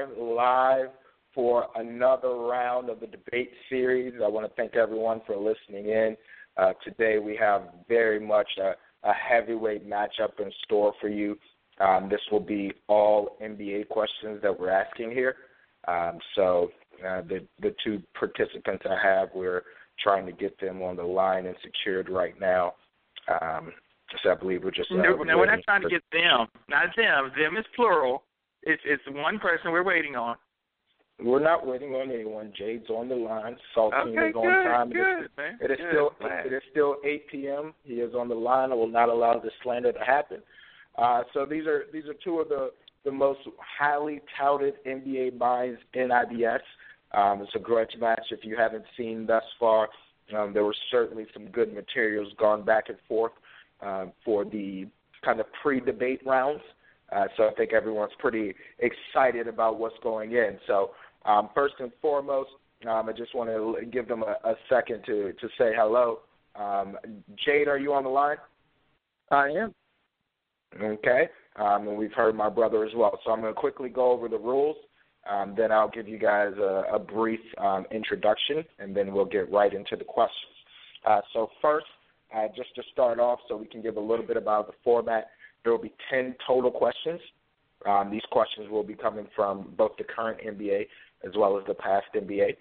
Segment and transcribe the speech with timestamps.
[0.00, 0.90] are live
[1.34, 4.14] for another round of the debate series.
[4.22, 6.16] I want to thank everyone for listening in.
[6.56, 8.72] Uh, today we have very much a,
[9.08, 11.38] a heavyweight matchup in store for you.
[11.78, 15.36] Um, this will be all NBA questions that we're asking here.
[15.88, 16.70] Um, so
[17.06, 19.62] uh, the the two participants I have, we're
[20.02, 22.74] trying to get them on the line and secured right now.
[23.40, 23.72] Um,
[24.22, 24.90] so I believe we're just.
[24.90, 26.48] Uh, no, no, we're not trying to get them.
[26.68, 27.32] Not them.
[27.38, 28.24] Them is plural.
[28.62, 30.36] It's it's one person we're waiting on.
[31.22, 32.52] We're not waiting on anyone.
[32.56, 33.56] Jade's on the line.
[33.76, 34.90] Saltine okay, is on good, time.
[34.90, 35.58] Good, it is, man.
[35.60, 36.46] it is good, still glad.
[36.46, 37.74] it is still 8 p.m.
[37.84, 38.72] He is on the line.
[38.72, 40.38] I will not allow this slander to happen.
[40.96, 42.70] Uh, so these are these are two of the
[43.04, 43.40] the most
[43.78, 46.60] highly touted NBA minds in IBS.
[47.12, 48.26] Um, it's a grudge match.
[48.30, 49.88] If you haven't seen thus far,
[50.36, 53.32] um, there were certainly some good materials gone back and forth
[53.82, 54.86] uh, for the
[55.24, 56.62] kind of pre-debate rounds.
[57.12, 60.58] Uh, so I think everyone's pretty excited about what's going in.
[60.66, 60.90] So
[61.24, 62.50] um, first and foremost,
[62.88, 66.20] um, I just want to give them a, a second to to say hello.
[66.56, 66.96] Um,
[67.44, 68.36] Jade, are you on the line?
[69.30, 69.74] I am.
[70.80, 71.28] Okay.
[71.56, 73.18] Um, and we've heard my brother as well.
[73.24, 74.76] So I'm going to quickly go over the rules.
[75.28, 79.50] Um, then I'll give you guys a, a brief um, introduction, and then we'll get
[79.52, 80.54] right into the questions.
[81.06, 81.86] Uh, so first,
[82.34, 85.28] uh, just to start off, so we can give a little bit about the format,
[85.62, 87.20] there will be 10 total questions.
[87.86, 90.86] Um, these questions will be coming from both the current NBA
[91.26, 92.56] as well as the past NBA.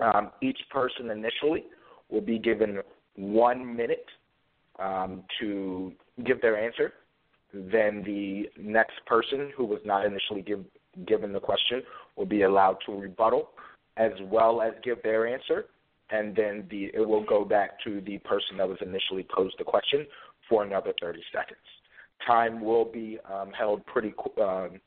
[0.00, 1.64] Um, each person initially
[2.08, 2.78] will be given
[3.16, 4.06] one minute
[4.78, 5.92] um, to
[6.24, 6.92] give their answer.
[7.52, 10.64] Then the next person who was not initially give,
[11.06, 11.82] given the question
[12.16, 13.50] will be allowed to rebuttal
[13.96, 15.66] as well as give their answer.
[16.10, 19.64] And then the it will go back to the person that was initially posed the
[19.64, 20.06] question
[20.48, 21.58] for another 30 seconds.
[22.26, 24.80] Time will be um, held pretty um,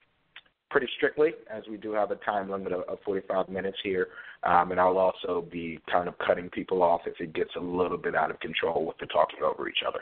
[0.71, 4.07] pretty strictly, as we do have a time limit of, of 45 minutes here.
[4.43, 7.97] Um, and I'll also be kind of cutting people off if it gets a little
[7.97, 9.99] bit out of control with the talking over each other.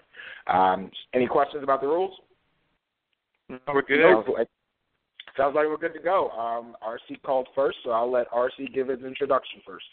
[0.56, 2.14] Um, any questions about the rules?
[3.50, 4.00] No, we're good.
[4.02, 4.48] Sounds like,
[5.36, 6.30] sounds like we're good to go.
[6.30, 9.86] Um, RC called first, so I'll let RC give his introduction first.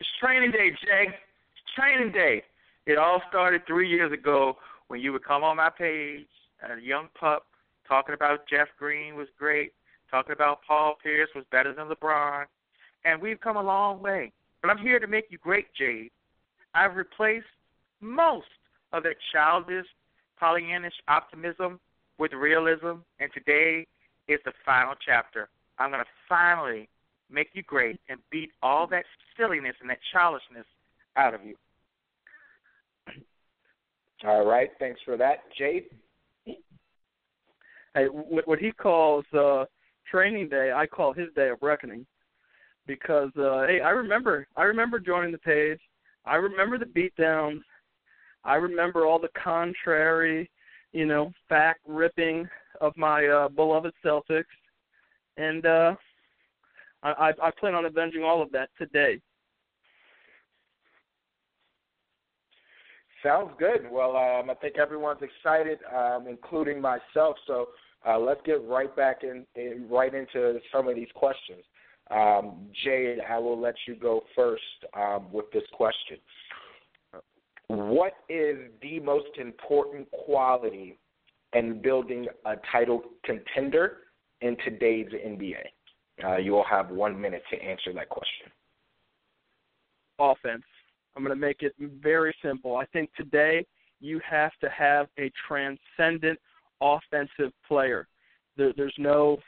[0.00, 1.06] It's training day, Jay.
[1.06, 2.42] It's training day.
[2.86, 4.56] It all started three years ago
[4.90, 6.26] when you would come on my page,
[6.68, 7.46] a young pup,
[7.86, 9.72] talking about Jeff Green was great,
[10.10, 12.46] talking about Paul Pierce was better than LeBron,
[13.04, 14.32] and we've come a long way.
[14.60, 16.10] But I'm here to make you great, Jade.
[16.74, 17.46] I've replaced
[18.00, 18.48] most
[18.92, 19.86] of that childish,
[20.42, 21.78] Pollyannish optimism
[22.18, 23.86] with realism, and today
[24.26, 25.48] is the final chapter.
[25.78, 26.88] I'm going to finally
[27.30, 29.04] make you great and beat all that
[29.36, 30.66] silliness and that childishness
[31.14, 31.54] out of you.
[34.24, 35.84] All right, thanks for that, Jade.
[37.94, 39.64] Hey, what he calls uh,
[40.10, 42.06] training day, I call his day of reckoning,
[42.86, 45.80] because uh, hey, I remember, I remember joining the page.
[46.26, 47.62] I remember the beatdowns.
[48.44, 50.50] I remember all the contrary,
[50.92, 52.48] you know, fact ripping
[52.80, 54.44] of my uh, beloved Celtics,
[55.36, 55.94] and uh,
[57.02, 59.20] I, I, I plan on avenging all of that today.
[63.22, 63.90] Sounds good.
[63.90, 67.36] Well, um, I think everyone's excited, um, including myself.
[67.46, 67.68] So
[68.06, 71.62] uh, let's get right back in, in, right into some of these questions.
[72.10, 74.62] Um, Jade, I will let you go first
[74.94, 76.16] um, with this question.
[77.68, 80.98] What is the most important quality
[81.52, 83.98] in building a title contender
[84.40, 85.54] in today's NBA?
[86.24, 88.46] Uh, you will have one minute to answer that question.
[90.18, 90.64] Offense.
[91.16, 92.76] I'm going to make it very simple.
[92.76, 93.66] I think today
[94.00, 96.38] you have to have a transcendent
[96.80, 98.08] offensive player.
[98.56, 99.38] There, there's no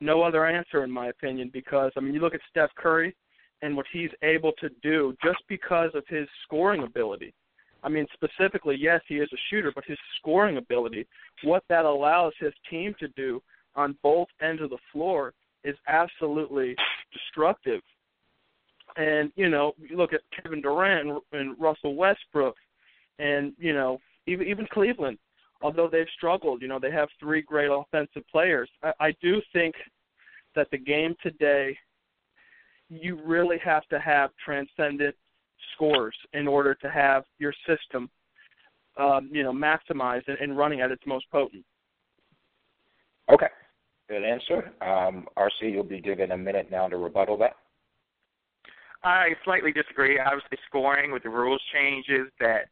[0.00, 3.14] no other answer in my opinion because I mean you look at Steph Curry
[3.62, 7.32] and what he's able to do just because of his scoring ability.
[7.82, 11.06] I mean specifically, yes, he is a shooter, but his scoring ability,
[11.42, 13.42] what that allows his team to do
[13.76, 15.32] on both ends of the floor
[15.64, 16.76] is absolutely
[17.12, 17.80] destructive.
[18.96, 22.54] And you know, you look at Kevin Durant and Russell Westbrook,
[23.18, 25.18] and you know, even even Cleveland,
[25.62, 28.68] although they've struggled, you know, they have three great offensive players.
[28.82, 29.74] I, I do think
[30.54, 31.76] that the game today,
[32.88, 35.16] you really have to have transcendent
[35.74, 38.08] scores in order to have your system,
[38.98, 41.64] um, you know, maximized and, and running at its most potent.
[43.32, 43.48] Okay,
[44.08, 44.70] good answer.
[44.82, 47.56] Um, RC, you'll be given a minute now to rebuttal that.
[49.04, 50.18] I slightly disagree.
[50.18, 52.68] Obviously, scoring with the rules changes that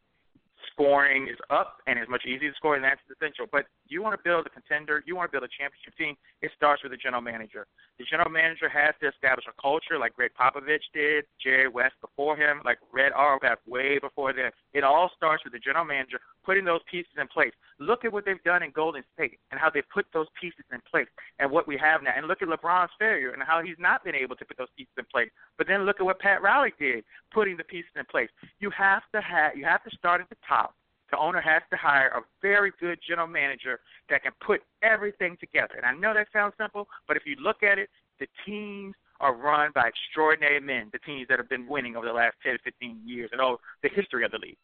[0.82, 3.46] scoring is up and it's much easier to score, and that's essential.
[3.50, 6.50] But you want to build a contender, you want to build a championship team, it
[6.56, 7.66] starts with the general manager.
[7.98, 12.36] The general manager has to establish a culture like Gregg Popovich did, Jerry West before
[12.36, 14.50] him, like Red Auerbach way before them.
[14.74, 17.52] It all starts with the general manager putting those pieces in place.
[17.78, 20.80] Look at what they've done in Golden State and how they put those pieces in
[20.90, 21.06] place
[21.38, 22.12] and what we have now.
[22.16, 24.92] And look at LeBron's failure and how he's not been able to put those pieces
[24.98, 25.30] in place.
[25.58, 28.28] But then look at what Pat Riley did, putting the pieces in place.
[28.58, 30.71] You have to have you have to start at the top.
[31.12, 35.74] The owner has to hire a very good general manager that can put everything together.
[35.76, 39.36] And I know that sounds simple, but if you look at it, the teams are
[39.36, 43.02] run by extraordinary men, the teams that have been winning over the last 10 15
[43.04, 44.56] years and all the history of the league.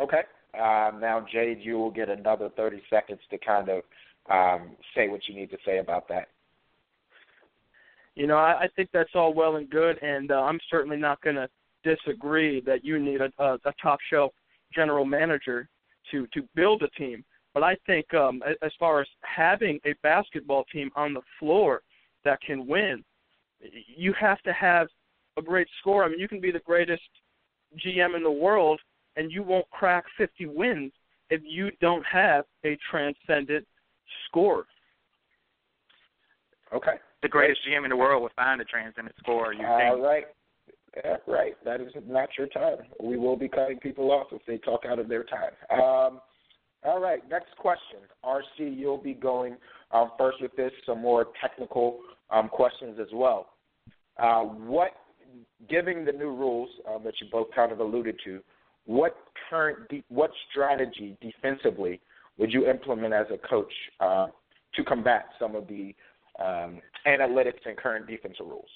[0.00, 0.22] Okay.
[0.54, 3.82] Um, now, Jade, you will get another 30 seconds to kind of
[4.30, 6.28] um, say what you need to say about that.
[8.14, 11.20] You know, I, I think that's all well and good, and uh, I'm certainly not
[11.22, 11.48] going to
[11.82, 14.32] disagree that you need a, a, a top shelf
[14.74, 15.68] general manager
[16.10, 17.24] to to build a team.
[17.52, 21.82] But I think um, as far as having a basketball team on the floor
[22.24, 23.04] that can win,
[23.96, 24.88] you have to have
[25.36, 26.04] a great score.
[26.04, 27.02] I mean, you can be the greatest
[27.84, 28.80] GM in the world,
[29.16, 30.92] and you won't crack 50 wins
[31.30, 33.66] if you don't have a transcendent
[34.26, 34.66] score.
[36.74, 36.94] Okay.
[37.22, 39.54] The greatest GM in the world will find a transcendent score.
[39.54, 40.04] You All think?
[40.04, 40.24] right.
[40.96, 41.54] Yeah, right.
[41.64, 42.78] That is not your time.
[43.00, 45.50] We will be cutting people off if they talk out of their time.
[45.70, 46.20] Um,
[46.84, 48.00] all right, next question.
[48.24, 49.56] RC, you'll be going
[49.90, 52.00] um, first with this, some more technical
[52.30, 53.46] um, questions as well.
[54.18, 54.90] Uh, what,
[55.68, 58.40] giving the new rules um, that you both kind of alluded to,
[58.84, 59.16] what
[59.48, 62.00] current, de- what strategy defensively
[62.36, 64.26] would you implement as a coach uh,
[64.74, 65.94] to combat some of the
[66.38, 68.68] um, analytics and current defensive rules?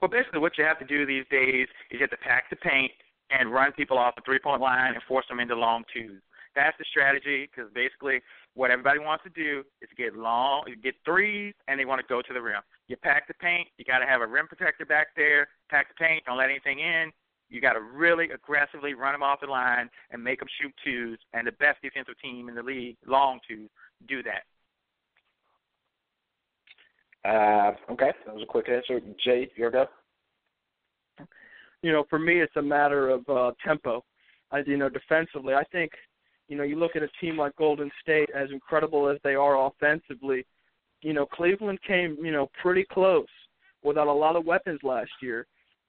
[0.00, 2.56] Well, basically, what you have to do these days is you have to pack the
[2.56, 2.92] paint
[3.30, 6.20] and run people off the three point line and force them into long twos.
[6.54, 8.20] That's the strategy because basically
[8.54, 12.22] what everybody wants to do is get long, get threes, and they want to go
[12.22, 12.62] to the rim.
[12.88, 13.68] You pack the paint.
[13.76, 15.48] You got to have a rim protector back there.
[15.68, 16.24] Pack the paint.
[16.24, 17.12] Don't let anything in.
[17.50, 21.18] You got to really aggressively run them off the line and make them shoot twos.
[21.34, 23.68] And the best defensive team in the league, long twos,
[24.08, 24.44] do that.
[27.26, 29.00] Uh, okay, that was a quick answer.
[29.24, 29.86] Jay, your go.
[31.82, 34.04] You know, for me, it's a matter of uh, tempo.
[34.52, 35.90] I, you know, defensively, I think,
[36.48, 39.66] you know, you look at a team like Golden State, as incredible as they are
[39.66, 40.46] offensively.
[41.02, 43.26] You know, Cleveland came, you know, pretty close
[43.82, 45.46] without a lot of weapons last year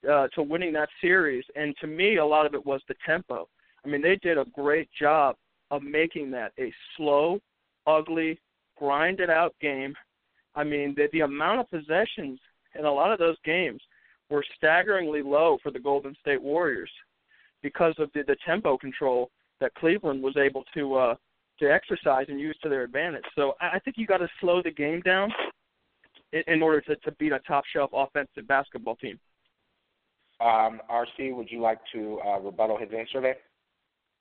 [0.09, 1.43] uh, to winning that series.
[1.55, 3.47] And to me, a lot of it was the tempo.
[3.85, 5.35] I mean, they did a great job
[5.69, 7.39] of making that a slow,
[7.85, 8.39] ugly,
[8.77, 9.93] grinded out game
[10.57, 12.39] I mean, the, the amount of possessions
[12.77, 13.79] in a lot of those games
[14.29, 16.89] were staggeringly low for the Golden State Warriors
[17.61, 19.29] because of the, the tempo control
[19.61, 21.15] that Cleveland was able to uh,
[21.59, 23.23] to exercise and use to their advantage.
[23.35, 25.31] So I I think you got to slow the game down
[26.33, 29.19] in, in order to, to beat a top shelf offensive basketball team.
[30.39, 33.37] Um, RC, would you like to uh, rebuttal his answer there?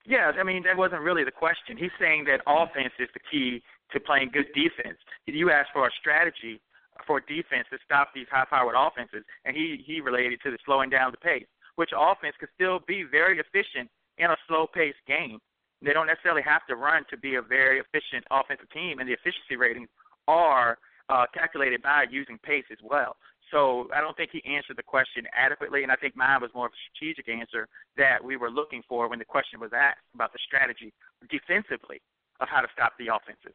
[0.07, 1.77] Yeah, I mean that wasn't really the question.
[1.77, 3.63] He's saying that offense is the key
[3.93, 4.99] to playing good defense.
[5.27, 6.61] You asked for a strategy
[7.07, 11.11] for defense to stop these high-powered offenses, and he he related to the slowing down
[11.11, 11.47] the pace,
[11.77, 15.39] which offense could still be very efficient in a slow-paced game.
[15.83, 19.13] They don't necessarily have to run to be a very efficient offensive team, and the
[19.13, 19.89] efficiency ratings
[20.27, 20.79] are
[21.09, 23.17] uh, calculated by using pace as well.
[23.53, 26.67] So I don't think he answered the question adequately, and I think mine was more
[26.67, 30.33] of a strategic answer that we were looking for when the question was asked about
[30.33, 30.93] the strategy
[31.31, 32.01] defensively
[32.41, 33.55] of how to stop the offenses.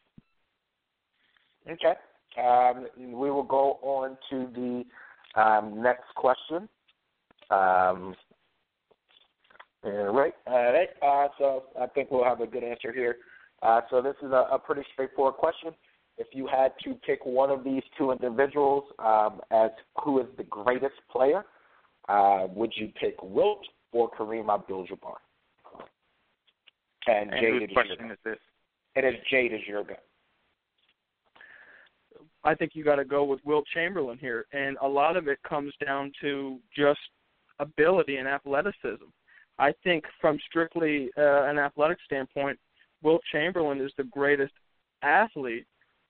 [1.69, 1.93] Okay.
[2.41, 6.69] Um, we will go on to the um, next question.
[7.49, 8.15] Um,
[9.83, 10.33] all right.
[10.47, 10.89] All right.
[11.01, 13.17] Uh, so I think we'll have a good answer here.
[13.61, 15.71] Uh, so this is a, a, pretty straightforward question.
[16.17, 19.69] If you had to pick one of these two individuals um, as
[20.03, 21.43] who is the greatest player,
[22.09, 25.15] uh, would you pick Wilt or Kareem Abdul-Jabbar?
[27.07, 28.37] And, and Jade, whose question is this?
[28.95, 29.95] It is Jade is your go.
[32.43, 35.39] I think you got to go with Wilt Chamberlain here, and a lot of it
[35.47, 36.99] comes down to just
[37.59, 39.05] ability and athleticism.
[39.59, 42.57] I think from strictly uh, an athletic standpoint,
[43.03, 44.53] Wilt Chamberlain is the greatest
[45.03, 45.65] athlete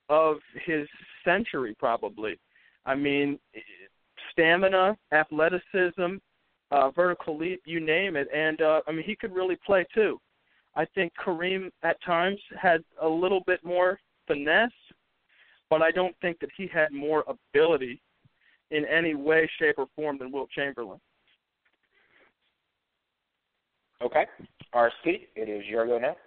[0.10, 0.88] of his
[1.26, 2.40] century, probably.
[2.86, 3.40] I mean,
[4.32, 6.16] stamina, athleticism,
[6.72, 10.20] uh, vertical leap, you name it, and uh, I mean he could really play too.
[10.76, 14.72] I think Kareem at times had a little bit more finesse
[15.72, 18.02] but I don't think that he had more ability
[18.72, 21.00] in any way, shape, or form than Wilt Chamberlain.
[24.04, 24.26] Okay.
[24.76, 26.18] RC, it is your go now.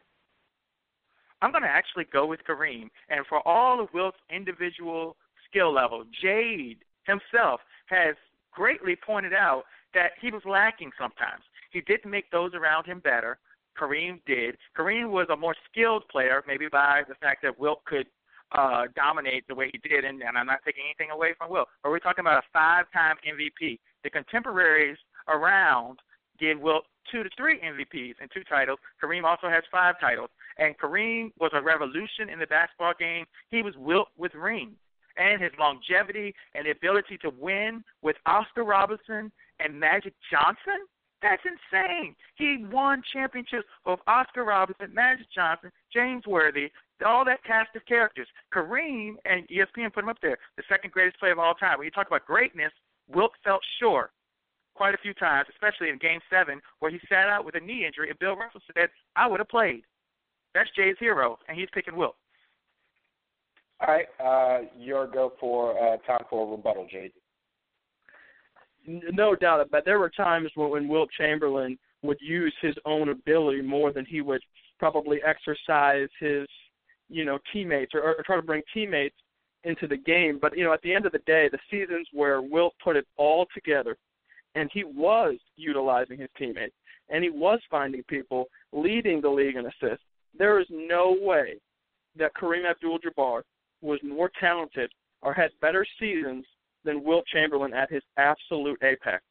[1.43, 2.89] I'm going to actually go with Kareem.
[3.11, 5.15] And for all of Wilt's individual
[5.49, 8.15] skill level, Jade himself has
[8.51, 11.43] greatly pointed out that he was lacking sometimes.
[11.71, 13.37] He didn't make those around him better.
[13.79, 14.57] Kareem did.
[14.79, 18.07] Kareem was a more skilled player, maybe by the fact that Wilt could
[18.53, 21.69] uh, dominate the way he did, and, and I'm not taking anything away from Wilt.
[21.83, 23.79] But we're talking about a five-time MVP.
[24.03, 24.99] The contemporaries
[25.29, 25.99] around
[26.39, 28.79] give Wilt two to three MVPs and two titles.
[29.03, 30.31] Kareem also has five titles.
[30.59, 33.25] And Kareem was a revolution in the basketball game.
[33.51, 34.77] He was Wilt with rings.
[35.17, 40.87] And his longevity and the ability to win with Oscar Robertson and Magic Johnson,
[41.23, 42.17] that's insane.
[42.35, 46.71] He won championships with Oscar Robertson, Magic Johnson, James Worthy,
[47.05, 48.29] all that cast of characters.
[48.53, 51.79] Kareem and ESPN put him up there, the second greatest player of all time.
[51.79, 52.73] When you talk about greatness,
[53.09, 54.11] Wilt felt sure
[54.75, 57.87] quite a few times, especially in Game Seven, where he sat out with a knee
[57.87, 59.85] injury, and Bill Russell said, "I would have played."
[60.55, 62.17] That's Jay's hero, and he's picking Wilt.
[63.81, 67.13] All right, uh, your go for uh, time for a rebuttal, Jay.
[68.87, 73.63] No doubt, but there were times when, when Wilt Chamberlain would use his own ability
[73.63, 74.43] more than he would
[74.79, 76.47] probably exercise his,
[77.09, 79.17] you know, teammates or, or try to bring teammates
[79.65, 80.39] into the game.
[80.41, 83.07] But you know, at the end of the day, the seasons where Wilt put it
[83.17, 83.97] all together
[84.55, 86.75] and he was utilizing his teammates,
[87.09, 90.05] and he was finding people leading the league in assists.
[90.39, 91.55] There is no way
[92.17, 93.43] that Kareem Abdul-Jabbar
[93.83, 94.91] was more talented
[95.23, 96.45] or had better seasons
[96.85, 99.23] than Wilt Chamberlain at his absolute apex.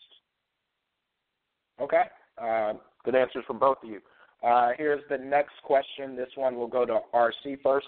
[1.79, 2.03] Okay,
[2.41, 3.99] uh, good answers from both of you.
[4.43, 6.15] Uh, here's the next question.
[6.15, 7.87] This one will go to RC first.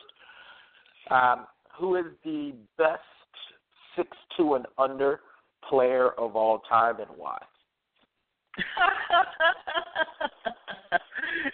[1.11, 1.45] Um,
[1.77, 3.01] who is the best
[3.95, 5.19] six two and under
[5.69, 7.37] player of all time and why?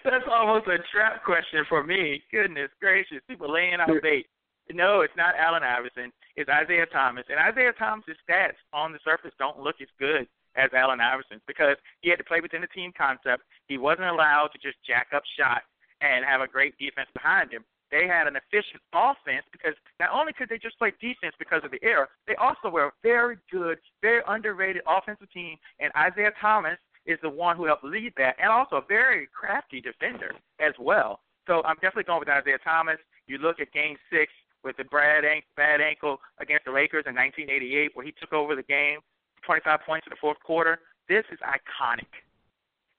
[0.03, 2.21] That's almost a trap question for me.
[2.31, 4.27] Goodness gracious, people laying out bait.
[4.71, 6.13] No, it's not Allen Iverson.
[6.35, 7.25] It's Isiah Thomas.
[7.29, 11.77] And Isiah Thomas's stats on the surface don't look as good as Allen Iverson's because
[12.01, 13.43] he had to play within the team concept.
[13.67, 15.65] He wasn't allowed to just jack up shots
[16.01, 20.31] and have a great defense behind him they had an efficient offense because not only
[20.33, 23.77] could they just play defense because of the air, they also were a very good,
[24.01, 25.57] very underrated offensive team.
[25.79, 29.81] And Isiah Thomas is the one who helped lead that, and also a very crafty
[29.81, 31.19] defender as well.
[31.47, 32.97] So I'm definitely going with Isiah Thomas.
[33.27, 34.31] You look at Game Six
[34.63, 35.25] with the Brad
[35.57, 38.99] bad ankle against the Lakers in 1988, where he took over the game,
[39.45, 40.79] 25 points in the fourth quarter.
[41.09, 42.07] This is iconic,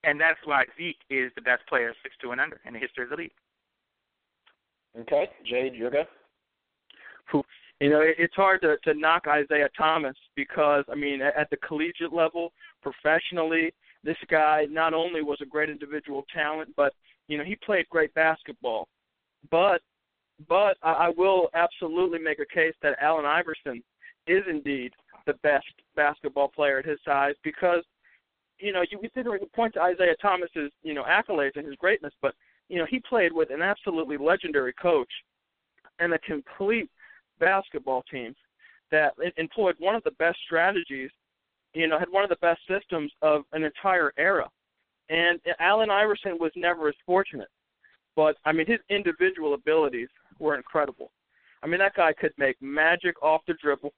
[0.04, 3.04] and that's why Zeke is the best player, six two and under, in the history
[3.04, 3.32] of the league.
[4.98, 6.06] Okay, Jade, you're good.
[7.80, 12.12] You know, it's hard to to knock Isiah Thomas because I mean, at the collegiate
[12.12, 16.92] level, professionally, this guy not only was a great individual talent, but
[17.26, 18.86] you know, he played great basketball.
[19.50, 19.80] But
[20.48, 23.82] but I, I will absolutely make a case that Allen Iverson
[24.28, 24.92] is indeed
[25.26, 27.82] the best basketball player at his size because
[28.58, 32.34] you know you consider point to Isiah Thomas's you know accolades and his greatness, but
[32.72, 35.10] you know, he played with an absolutely legendary coach
[35.98, 36.88] and a complete
[37.38, 38.34] basketball team
[38.90, 41.10] that employed one of the best strategies,
[41.74, 44.48] you know, had one of the best systems of an entire era.
[45.10, 47.48] And uh, Allen Iverson was never as fortunate.
[48.16, 51.10] But I mean his individual abilities were incredible.
[51.62, 53.92] I mean that guy could make magic off the dribble.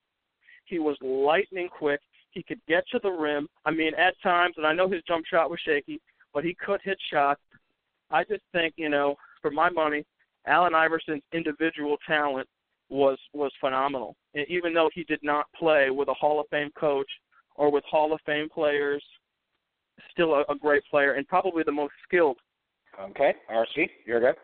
[0.64, 2.00] He was lightning quick.
[2.30, 3.48] He could get to the rim.
[3.64, 6.00] I mean, at times, and I know his jump shot was shaky,
[6.32, 7.40] but he could hit shots.
[8.10, 10.04] I just think, you know, for my money,
[10.46, 12.48] Allen Iverson's individual talent
[12.90, 14.14] was was phenomenal.
[14.34, 17.10] And even though he did not play with a Hall of Fame coach
[17.56, 19.02] or with Hall of Fame players,
[20.10, 22.36] still a, a great player and probably the most skilled.
[23.00, 24.36] Okay, RC, you're good.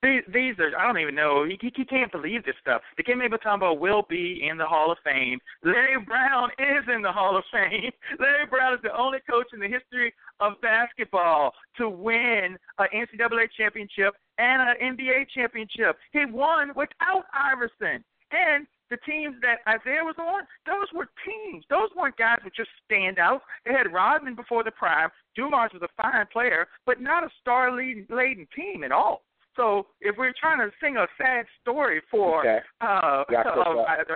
[0.00, 1.44] These, are, I don't even know.
[1.44, 2.82] He can't believe this stuff.
[2.96, 5.40] The Dikembe Mutombo will be in the Hall of Fame.
[5.64, 7.90] Larry Brown is in the Hall of Fame.
[8.20, 13.48] Larry Brown is the only coach in the history of basketball to win an NCAA
[13.56, 15.96] championship and an NBA championship.
[16.12, 18.04] He won without Iverson.
[18.30, 21.64] And the teams that Isiah was on, those were teams.
[21.68, 23.42] Those weren't guys who just stand out.
[23.66, 25.10] They had Rodman before the prime.
[25.34, 29.22] Dumars was a fine player, but not a star-laden team at all.
[29.58, 32.64] So if we're trying to sing a sad story for okay.
[32.80, 33.24] uh, uh,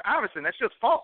[0.05, 1.03] Iverson, that's just false.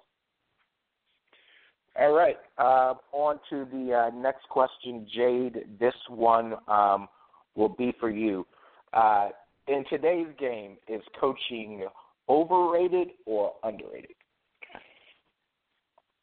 [1.98, 2.36] All right.
[2.56, 5.64] Uh, on to the uh, next question, Jade.
[5.80, 7.08] This one um,
[7.56, 8.46] will be for you.
[8.92, 9.30] Uh,
[9.66, 11.84] in today's game, is coaching
[12.28, 14.14] overrated or underrated?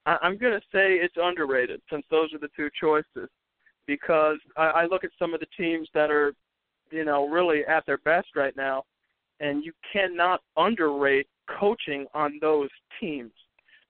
[0.05, 3.29] I'm going to say it's underrated since those are the two choices.
[3.87, 6.33] Because I, I look at some of the teams that are
[6.91, 8.83] you know, really at their best right now.
[9.39, 11.27] and you cannot underrate
[11.59, 13.31] coaching on those teams.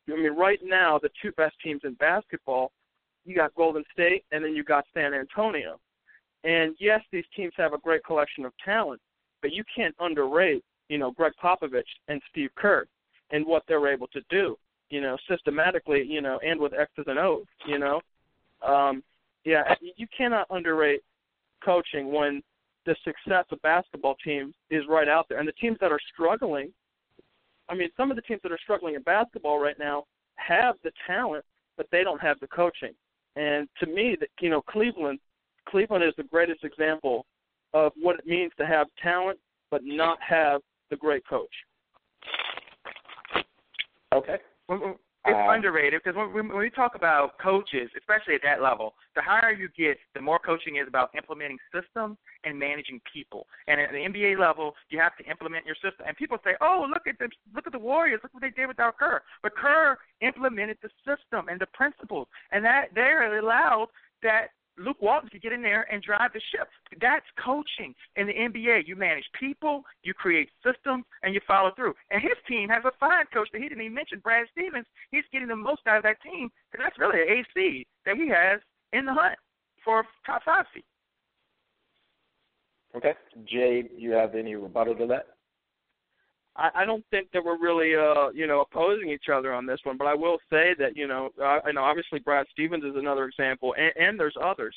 [0.09, 2.71] I mean, right now the two best teams in basketball,
[3.25, 5.79] you got Golden State and then you got San Antonio.
[6.43, 9.01] And yes, these teams have a great collection of talent,
[9.41, 12.85] but you can't underrate, you know, Gregg Popovich and Steve Kerr
[13.31, 14.55] and what they're able to do,
[14.89, 17.99] you know, systematically, you know, and with X's and O's, you know.
[18.61, 19.03] Um,
[19.43, 21.01] yeah, you cannot underrate
[21.63, 22.43] coaching when
[22.85, 25.39] the success of basketball teams is right out there.
[25.39, 26.71] And the teams that are struggling,
[27.69, 30.91] I mean, some of the teams that are struggling in basketball right now have the
[31.07, 31.43] talent,
[31.77, 32.93] but they don't have the coaching.
[33.35, 35.19] And to me, that you know, Cleveland,
[35.67, 37.25] Cleveland is the greatest example
[37.73, 39.39] of what it means to have talent
[39.71, 41.49] but not have the great coach.
[44.13, 44.37] Okay.
[45.25, 49.21] It's uh, underrated because when, when we talk about coaches, especially at that level, the
[49.21, 53.47] higher you get, the more coaching is about implementing systems and managing people.
[53.67, 56.05] And at the NBA level, you have to implement your system.
[56.07, 58.19] And people say, "Oh, look at the look at the Warriors.
[58.21, 62.63] Look what they did without Kerr." But Kerr implemented the system and the principles, and
[62.63, 63.87] that there allowed
[64.21, 66.67] that Luke Walton could get in there and drive the ship.
[66.99, 68.87] That's coaching in the NBA.
[68.87, 71.93] You manage people, you create systems, and you follow through.
[72.11, 74.85] And his team has a fine coach that he didn't even mention, Brad Stevens.
[75.11, 78.27] He's getting the most out of that team because that's really an AC that he
[78.29, 78.59] has
[78.93, 79.37] in the hunt
[79.83, 80.83] for top five seed.
[82.95, 83.13] Okay,
[83.45, 85.34] Jay, you have any rebuttal to that?
[86.57, 89.79] I, I don't think that we're really, uh, you know, opposing each other on this
[89.83, 89.97] one.
[89.97, 93.25] But I will say that, you know, uh, you know, obviously Brad Stevens is another
[93.25, 94.75] example, and, and there's others.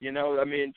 [0.00, 0.72] You know, I mean,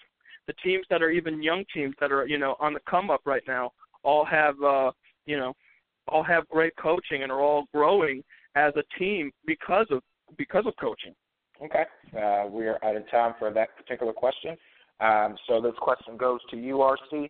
[0.47, 3.21] the teams that are even young teams that are, you know, on the come up
[3.25, 3.71] right now,
[4.03, 4.91] all have, uh,
[5.25, 5.53] you know,
[6.07, 8.23] all have great coaching and are all growing
[8.55, 10.01] as a team because of
[10.37, 11.13] because of coaching.
[11.63, 11.85] Okay,
[12.17, 14.57] uh, we are out of time for that particular question.
[14.99, 17.29] Um, so this question goes to you, RC.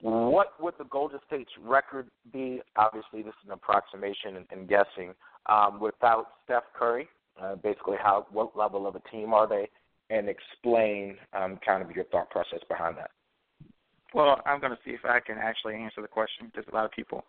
[0.00, 2.60] What would the Golden State's record be?
[2.76, 5.14] Obviously, this is an approximation and, and guessing.
[5.46, 7.08] Um, without Steph Curry,
[7.40, 9.68] uh, basically, how what level of a team are they?
[10.10, 13.10] And explain um, kind of your thought process behind that.
[14.12, 16.84] Well, I'm going to see if I can actually answer the question because a lot
[16.84, 17.24] of people,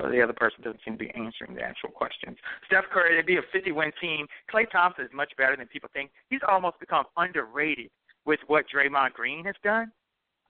[0.00, 2.38] so the other person doesn't seem to be answering the actual questions.
[2.66, 4.26] Steph Curry, they'd be a 50-win team.
[4.52, 6.10] Klay Thompson is much better than people think.
[6.30, 7.90] He's almost become underrated
[8.24, 9.92] with what Draymond Green has done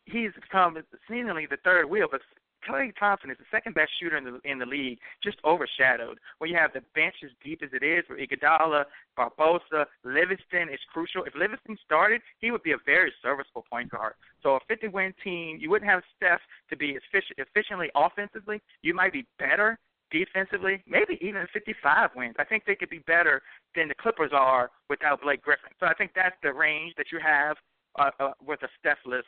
[0.06, 0.76] he's become
[1.08, 2.20] seemingly the third wheel, but
[2.68, 6.18] Klay Thompson is the second best shooter in the in the league, just overshadowed.
[6.38, 8.84] When you have the bench as deep as it is for Iguodala,
[9.18, 11.24] Barbosa, Livingston is crucial.
[11.24, 14.14] If Livingston started, he would be a very serviceable point guard.
[14.42, 18.60] So a 50-win team, you wouldn't have Steph to be efficient, efficiently offensively.
[18.82, 19.78] You might be better
[20.12, 22.34] defensively, maybe even 55 wins.
[22.38, 23.42] I think they could be better
[23.74, 25.70] than the Clippers are without Blake Griffin.
[25.80, 27.56] So I think that's the range that you have
[27.98, 29.24] uh, uh, with a Steph-less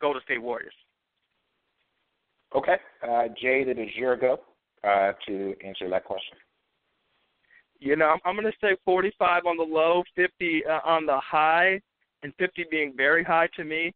[0.00, 0.74] Golden State Warriors.
[2.54, 4.40] Okay, uh, Jade, it is your go
[4.84, 6.36] uh, to answer that question.
[7.78, 11.80] You know, I'm going to say 45 on the low, 50 uh, on the high,
[12.22, 13.92] and 50 being very high to me.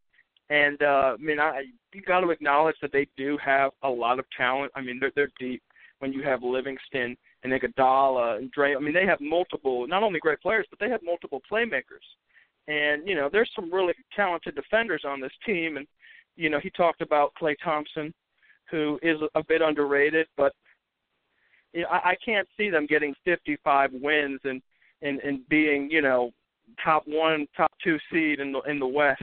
[0.51, 1.63] And uh, I mean, I
[1.95, 4.73] you got to acknowledge that they do have a lot of talent.
[4.75, 5.63] I mean, they're they're deep.
[6.01, 10.19] When you have Livingston and Iguodala and Dre, I mean, they have multiple, not only
[10.19, 12.05] great players, but they have multiple playmakers.
[12.69, 15.77] And you know, there's some really talented defenders on this team.
[15.77, 15.87] And
[16.37, 18.13] you know, he talked about Klay Thompson,
[18.71, 20.53] who is a bit underrated, but
[21.73, 24.61] you know, I, I can't see them getting 55 wins and
[25.03, 26.33] and and being you know
[26.83, 29.23] top one, top two seed in the in the West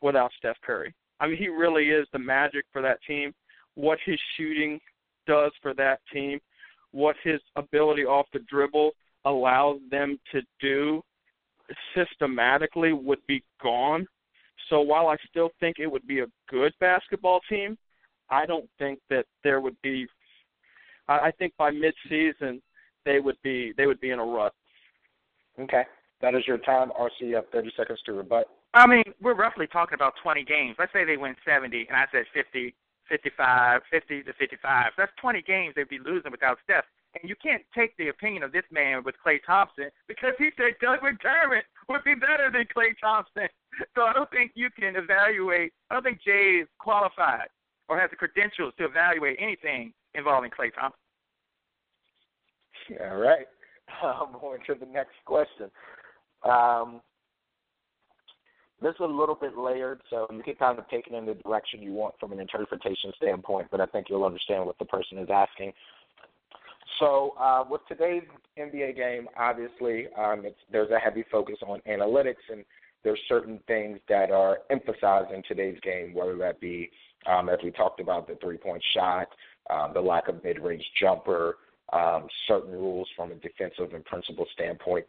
[0.00, 0.94] without Steph Curry.
[1.20, 3.32] I mean, he really is the magic for that team.
[3.74, 4.80] What his shooting
[5.26, 6.40] does for that team,
[6.90, 8.90] what his ability off the dribble
[9.24, 11.02] allows them to do
[11.94, 14.06] systematically would be gone.
[14.68, 17.76] So while I still think it would be a good basketball team,
[18.30, 20.06] I don't think that there would be.
[21.08, 22.62] I, I think by mid-season
[23.04, 24.54] they would be they would be in a rut.
[25.60, 25.84] Okay,
[26.20, 26.90] that is your time.
[26.98, 28.46] RC, you have 30 seconds to rebut.
[28.74, 30.76] I mean, we're roughly talking about 20 games.
[30.78, 32.74] Let's say they win 70, and I said 50,
[33.06, 34.92] 55, 50 to 55.
[34.96, 36.84] That's 20 games they'd be losing without Steph.
[37.20, 40.72] And you can't take the opinion of this man with Klay Thompson because he said
[40.80, 43.48] Doug McDermott would be better than Klay Thompson.
[43.94, 45.72] So I don't think you can evaluate.
[45.90, 47.48] I don't think Jay is qualified
[47.88, 50.98] or has the credentials to evaluate anything involving Klay Thompson.
[53.00, 53.46] All right.
[54.02, 55.70] I'm going to the next question.
[56.44, 57.00] Um,
[58.80, 61.34] this is a little bit layered, so you can kind of take it in the
[61.34, 65.18] direction you want from an interpretation standpoint, but I think you'll understand what the person
[65.18, 65.72] is asking.
[66.98, 68.22] So uh, with today's
[68.58, 72.64] NBA game, obviously um, there's a heavy focus on analytics and
[73.04, 76.90] there's certain things that are emphasized in today's game, whether that be,
[77.26, 79.28] um, as we talked about, the three point shot,
[79.70, 81.56] um, the lack of mid range jumper,
[81.92, 85.04] um, certain rules from a defensive and principle standpoint.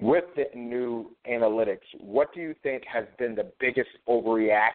[0.00, 4.70] With the new analytics, what do you think has been the biggest overreaction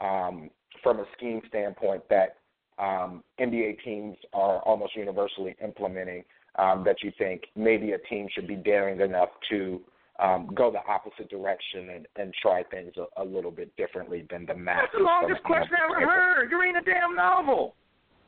[0.00, 0.50] um,
[0.82, 2.36] from a scheme standpoint that
[2.78, 6.24] um, NBA teams are almost universally implementing
[6.58, 9.80] um, that you think maybe a team should be daring enough to
[10.18, 14.46] um, go the opposite direction and, and try things a, a little bit differently than
[14.46, 14.82] the math.
[14.82, 16.50] That's the longest question I ever heard.
[16.50, 17.74] You're reading a damn novel.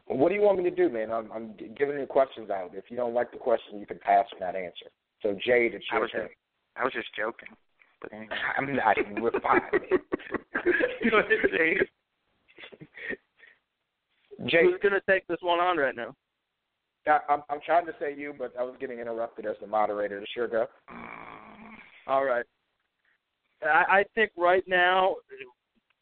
[0.07, 1.11] What do you want me to do, man?
[1.11, 2.71] I'm, I'm giving you questions out.
[2.75, 4.87] If you don't like the question, you can pass on that answer.
[5.23, 6.27] So, Jade, it's your I was turn.
[6.29, 6.35] Just,
[6.77, 7.49] I was just joking.
[8.01, 8.29] But anyway.
[8.57, 8.97] I'm not.
[9.21, 9.61] We're fine.
[11.11, 11.89] Go ahead, Jade.
[14.47, 16.15] Jade, Who's going to take this one on right now?
[17.29, 20.23] I'm, I'm trying to say you, but I was getting interrupted as the moderator.
[20.35, 20.67] Sure, go.
[22.07, 22.45] All right.
[23.63, 25.17] I, I think right now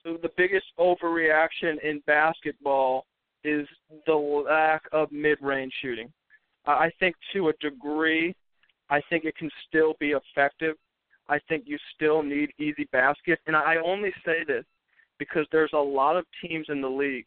[0.05, 3.07] the biggest overreaction in basketball
[3.44, 3.66] is
[4.07, 6.12] the lack of mid-range shooting.
[6.66, 8.35] I think to a degree,
[8.90, 10.75] I think it can still be effective.
[11.29, 14.64] I think you still need easy baskets, and I only say this
[15.18, 17.27] because there's a lot of teams in the league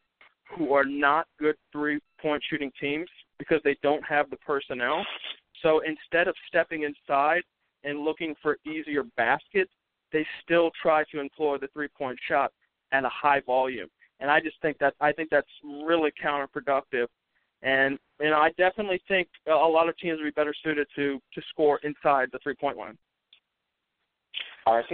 [0.56, 3.08] who are not good three-point shooting teams
[3.38, 5.06] because they don't have the personnel.
[5.62, 7.42] So instead of stepping inside
[7.84, 9.72] and looking for easier baskets,
[10.12, 12.52] they still try to employ the three-point shot
[12.92, 13.90] at a high volume.
[14.20, 17.08] And I just think that I think that's really counterproductive.
[17.62, 21.20] And you know, I definitely think a lot of teams would be better suited to
[21.34, 22.98] to score inside the three-point line.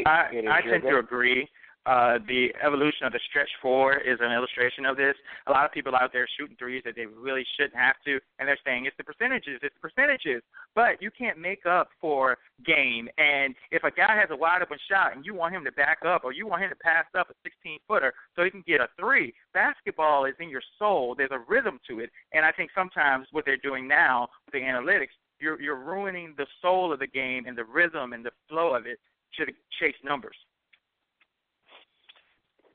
[0.05, 1.47] I, it is I your tend to agree.
[1.85, 5.15] Uh, the evolution of the stretch four is an illustration of this.
[5.47, 8.47] A lot of people out there shooting threes that they really shouldn't have to, and
[8.47, 10.41] they're saying it's the percentages, it's the percentages.
[10.73, 13.07] But you can't make up for game.
[13.17, 15.99] And if a guy has a wide open shot and you want him to back
[16.05, 18.81] up or you want him to pass up a 16 footer so he can get
[18.81, 21.13] a three, basketball is in your soul.
[21.15, 22.09] There's a rhythm to it.
[22.33, 26.47] And I think sometimes what they're doing now with the analytics, you're you're ruining the
[26.61, 28.99] soul of the game and the rhythm and the flow of it
[29.37, 29.45] to
[29.79, 30.35] chase numbers.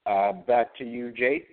[0.06, 1.44] Uh, back to you, Jade.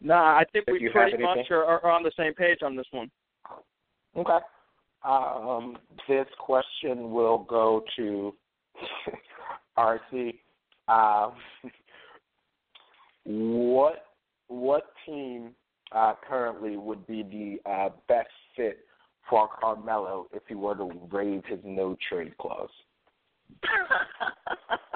[0.00, 2.86] No, I think If we pretty much are, are on the same page on this
[2.90, 3.10] one.
[4.16, 4.38] Okay.
[5.02, 8.34] Um, this question will go to
[9.78, 10.38] RC.
[10.88, 11.32] Um,
[13.24, 14.06] what
[14.48, 15.50] what team
[15.92, 18.80] uh, currently would be the uh, best fit
[19.28, 22.68] for Carmelo if he were to waive his no trade clause?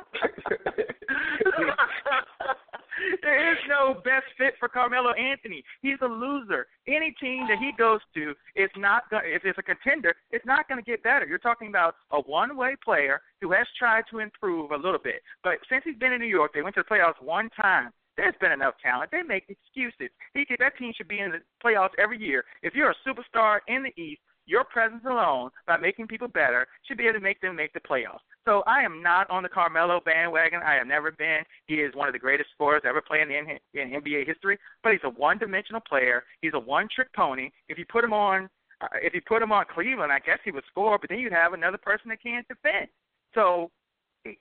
[3.22, 5.62] there is no best fit for Carmelo Anthony.
[5.82, 6.66] He's a loser.
[6.86, 9.24] Any team that he goes to is not going.
[9.26, 11.26] If it's a contender, it's not going to get better.
[11.26, 15.54] You're talking about a one-way player who has tried to improve a little bit, but
[15.68, 17.90] since he's been in New York, they went to the playoffs one time.
[18.16, 19.12] There's been enough talent.
[19.12, 20.10] They make excuses.
[20.34, 22.44] He could, that team should be in the playoffs every year.
[22.64, 26.96] If you're a superstar in the East, your presence alone, by making people better, should
[26.96, 28.24] be able to make them make the playoffs.
[28.48, 30.60] So I am not on the Carmelo bandwagon.
[30.64, 31.40] I have never been.
[31.66, 34.58] He is one of the greatest scorers ever played in, in NBA history.
[34.82, 36.24] But he's a one-dimensional player.
[36.40, 37.50] He's a one-trick pony.
[37.68, 38.48] If you put him on,
[38.80, 40.96] uh, if you put him on Cleveland, I guess he would score.
[40.98, 42.88] But then you'd have another person that can't defend.
[43.34, 43.70] So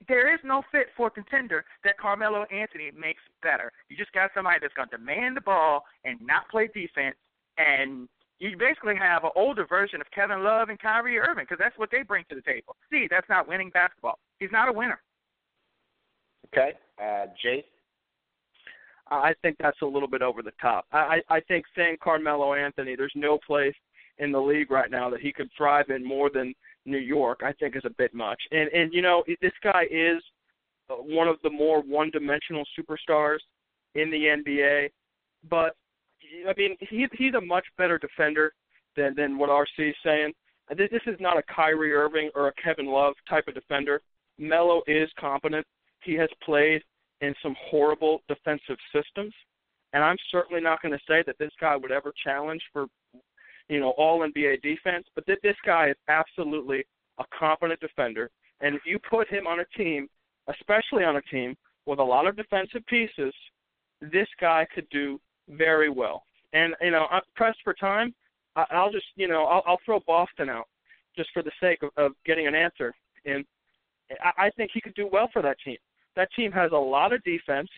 [0.07, 3.73] there is no fit for a contender that Carmelo Anthony makes better.
[3.89, 7.17] You just got somebody that's going to demand the ball and not play defense,
[7.57, 8.07] and
[8.39, 11.89] you basically have an older version of Kevin Love and Kyrie Irving because that's what
[11.91, 12.75] they bring to the table.
[12.91, 14.19] See, that's not winning basketball.
[14.39, 15.01] He's not a winner.
[16.47, 17.65] Okay, uh, Jade.
[19.09, 20.85] I think that's a little bit over the top.
[20.91, 23.75] I, I think saying Carmelo Anthony, there's no place
[24.17, 26.53] in the league right now that he could thrive in more than
[26.85, 27.41] New York.
[27.43, 28.41] I think is a bit much.
[28.51, 30.21] And and you know this guy is
[30.89, 33.39] uh, one of the more one-dimensional superstars
[33.95, 34.89] in the NBA,
[35.49, 35.75] but
[36.47, 38.53] I mean he he's a much better defender
[38.95, 40.33] than than what RC is saying.
[40.75, 44.01] This is not a Kyrie Irving or a Kevin Love type of defender.
[44.37, 45.65] Melo is competent.
[46.03, 46.83] He has played
[47.21, 49.33] in some horrible defensive systems.
[49.93, 52.87] And I'm certainly not going to say that this guy would ever challenge for,
[53.69, 56.85] you know, all NBA defense, but th- this guy is absolutely
[57.19, 58.29] a competent defender.
[58.61, 60.07] And if you put him on a team,
[60.47, 63.33] especially on a team with a lot of defensive pieces,
[64.01, 66.23] this guy could do very well.
[66.53, 68.13] And you know, I'm pressed for time.
[68.55, 70.67] I- I'll just, you know, I'll, I'll throw Boston out
[71.15, 72.93] just for the sake of, of getting an answer.
[73.25, 73.45] And
[74.23, 75.77] I, I think he could do well for that team.
[76.15, 77.69] That team has a lot of defense.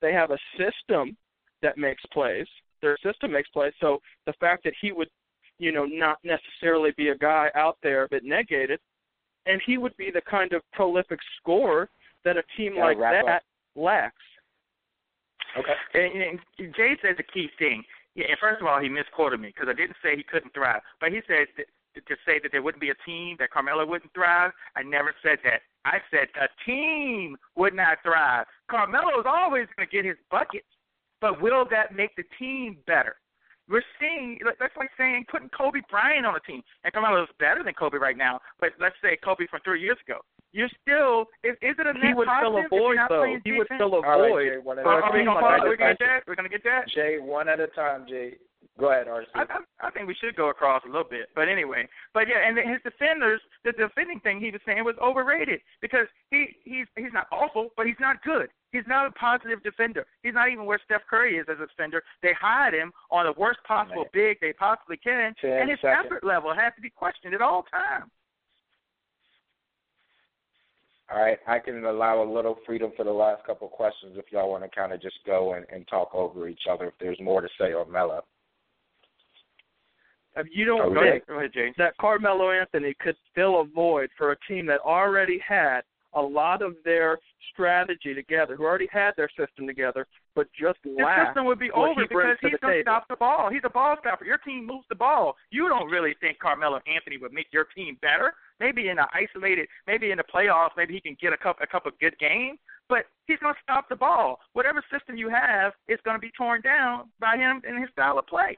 [0.00, 1.16] They have a system
[1.62, 2.46] that makes plays.
[2.82, 3.72] Their system makes plays.
[3.80, 5.08] So the fact that he would,
[5.58, 8.80] you know, not necessarily be a guy out there but negated,
[9.46, 11.88] and he would be the kind of prolific scorer
[12.24, 13.42] that a team Yeah, like that up.
[13.76, 14.16] lacks.
[15.56, 15.74] Okay.
[15.94, 17.84] And, and Jay said the key thing.
[18.14, 20.82] Yeah, and first of all, he misquoted me because I didn't say he couldn't thrive,
[21.00, 24.12] but he said that, to say that there wouldn't be a team that Carmelo wouldn't
[24.14, 24.52] thrive.
[24.76, 25.62] I never said that.
[25.84, 28.46] I said a team would not thrive.
[28.70, 30.66] Carmelo is always going to get his buckets,
[31.20, 33.16] but will that make the team better?
[33.68, 37.62] We're seeing that's like saying putting Kobe Bryant on a team, and Carmelo is better
[37.64, 38.40] than Kobe right now.
[38.60, 40.20] But let's say Kobe from three years ago.
[40.54, 43.26] You're still is, is it a He net would fill positive a void though.
[43.42, 43.78] He would defense?
[43.82, 44.46] fill a All right, void.
[44.54, 45.60] Jay, one at for a a Are we gonna pause?
[45.66, 46.20] we're gonna get that.
[46.30, 46.86] We're gonna get that.
[46.94, 48.38] Jay, one at a time, Jay.
[48.78, 49.26] Go ahead, RC.
[49.34, 52.42] I, I, I think we should go across a little bit, but anyway, but yeah,
[52.46, 57.12] and his defenders, the defending thing he was saying was overrated because he he's he's
[57.12, 58.48] not awful, but he's not good.
[58.72, 60.06] He's not a positive defender.
[60.22, 62.02] He's not even where Steph Curry is as a defender.
[62.22, 66.06] They hide him on the worst possible big they possibly can, Ten and his seconds.
[66.06, 68.10] effort level has to be questioned at all times.
[71.12, 74.24] All right, I can allow a little freedom for the last couple of questions if
[74.32, 77.20] y'all want to kind of just go and, and talk over each other if there's
[77.20, 78.24] more to say or Mello.
[80.36, 81.08] If you don't Are we Go Okay.
[81.10, 81.74] ahead, think go ahead, James.
[81.78, 85.82] that Carmelo Anthony could fill a void for a team that already had
[86.14, 87.18] a lot of their
[87.52, 91.70] strategy together, who already had their system together, but just His lacked system would be
[91.72, 93.50] over he because to he's the going to stop the ball.
[93.50, 94.24] He's a ball stopper.
[94.24, 95.36] Your team moves the ball.
[95.50, 98.32] You don't really think Carmelo Anthony would make your team better.
[98.60, 101.66] Maybe in an isolated, maybe in the playoffs, maybe he can get a couple, a
[101.66, 102.58] couple of good games.
[102.88, 104.38] But he's going to stop the ball.
[104.52, 108.18] Whatever system you have is going to be torn down by him and his style
[108.18, 108.56] of play.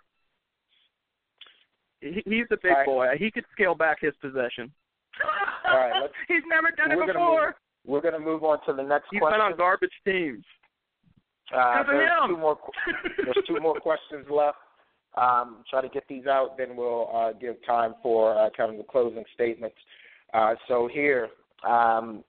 [2.00, 2.86] He, he's a big All right.
[2.86, 3.06] boy.
[3.18, 4.70] He could scale back his possession.
[5.68, 7.46] All right, let's- he's never done it we're gonna before.
[7.46, 7.54] move-
[7.86, 9.40] We're going to move on to the next He's question.
[9.40, 10.44] He's been on garbage teams.
[11.54, 12.28] Uh, Because of there's him.
[12.30, 12.58] two more.
[13.24, 14.58] There's two more questions left.
[15.16, 18.76] Um, try to get these out, then we'll uh, give time for uh, kind of
[18.76, 19.76] the closing statements.
[20.34, 21.28] Uh, so here,
[21.66, 22.22] um,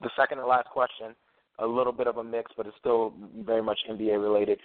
[0.00, 1.14] the second and last question,
[1.60, 4.58] a little bit of a mix, but it's still very much NBA related.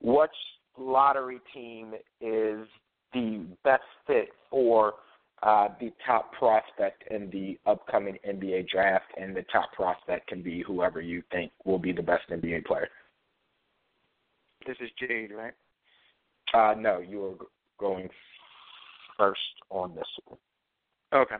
[0.00, 0.30] Which
[0.78, 2.66] lottery team is
[3.12, 4.94] the best fit for
[5.42, 9.06] uh, the top prospect in the upcoming NBA draft?
[9.20, 12.88] And the top prospect can be whoever you think will be the best NBA player.
[14.66, 15.52] This is Jade, right?
[16.54, 17.46] Uh, no, you are
[17.78, 18.08] going
[19.18, 20.38] first on this one.
[21.14, 21.36] Okay.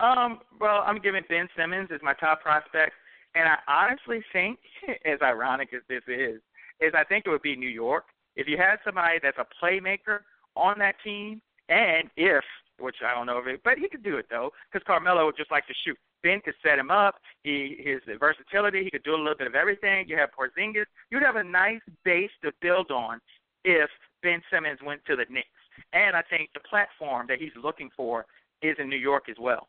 [0.00, 2.92] Um, well, I'm giving Ben Simmons as my top prospect,
[3.34, 4.58] and I honestly think,
[5.04, 6.40] as ironic as this is,
[6.80, 8.04] is I think it would be New York.
[8.36, 10.20] If you had somebody that's a playmaker
[10.56, 12.44] on that team, and if,
[12.78, 15.36] which I don't know if it, but he could do it though, because Carmelo would
[15.36, 15.96] just like to shoot.
[16.22, 17.16] Ben could set him up.
[17.44, 18.84] He his versatility.
[18.84, 20.06] He could do a little bit of everything.
[20.06, 20.84] You have Porzingis.
[21.10, 23.20] You'd have a nice base to build on
[23.64, 23.90] if
[24.22, 25.48] Ben Simmons went to the Knicks.
[25.92, 28.26] And I think the platform that he's looking for
[28.62, 29.68] is in New York as well.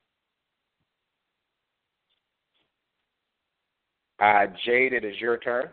[4.20, 5.70] Uh, Jade, it is your turn.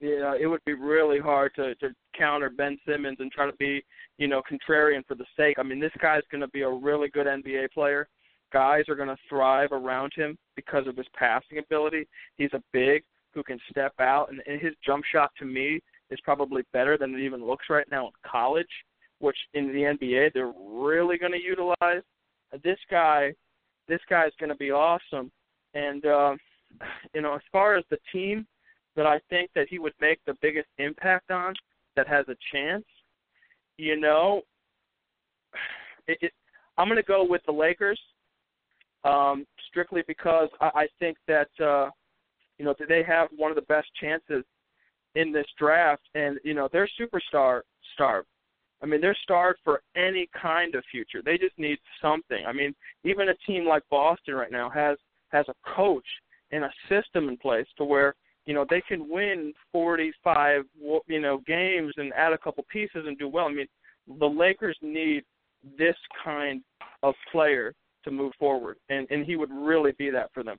[0.00, 3.82] Yeah, it would be really hard to to counter Ben Simmons and try to be,
[4.18, 5.56] you know, contrarian for the sake.
[5.58, 8.08] I mean, this guy's going to be a really good NBA player.
[8.52, 12.06] Guys are going to thrive around him because of his passing ability.
[12.36, 16.20] He's a big who can step out, and, and his jump shot to me is
[16.22, 18.68] probably better than it even looks right now in college,
[19.18, 22.02] which in the NBA they're really going to utilize.
[22.62, 23.32] This guy,
[23.88, 25.30] this guy is going to be awesome,
[25.74, 26.38] and um,
[27.14, 28.46] you know, as far as the team
[28.96, 31.54] that I think that he would make the biggest impact on
[31.96, 32.84] that has a chance,
[33.76, 34.42] you know,
[36.06, 36.32] it, it,
[36.78, 38.00] I'm going to go with the Lakers,
[39.04, 41.90] um, strictly because I, I think that uh,
[42.58, 44.44] you know they have one of the best chances
[45.14, 47.62] in this draft, and you know they're superstar
[47.94, 48.28] starved.
[48.82, 51.22] I mean, they're starved for any kind of future.
[51.24, 52.44] They just need something.
[52.46, 52.74] I mean,
[53.04, 54.98] even a team like Boston right now has
[55.30, 56.06] has a coach
[56.52, 58.14] and a system in place to where
[58.46, 60.64] you know they can win 45
[61.06, 63.46] you know games and add a couple pieces and do well.
[63.46, 63.68] I mean,
[64.18, 65.24] the Lakers need
[65.78, 66.62] this kind
[67.02, 67.74] of player
[68.04, 70.58] to move forward, and and he would really be that for them.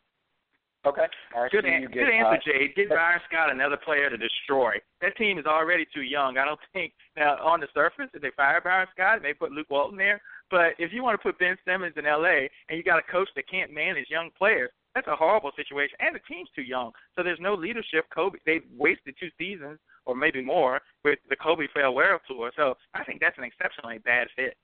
[0.86, 1.08] Okay.
[1.36, 2.76] RC, Good, an- good answer, uh, Jade.
[2.76, 4.76] Get Byron Scott another player to destroy.
[5.02, 6.38] That team is already too young.
[6.38, 9.70] I don't think now on the surface if they fire Byron Scott, they put Luke
[9.70, 10.22] Walton there.
[10.52, 12.50] But if you want to put Ben Simmons in L.A.
[12.70, 15.98] and you got a coach that can't manage young players, that's a horrible situation.
[16.00, 18.06] And the team's too young, so there's no leadership.
[18.14, 22.52] Kobe, they've wasted two seasons or maybe more with the Kobe farewell tour.
[22.56, 24.56] So I think that's an exceptionally bad fit.